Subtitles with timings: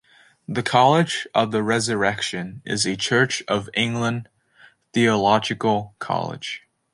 [0.47, 4.29] The College of the Resurrection is a Church of England
[4.93, 6.63] theological college.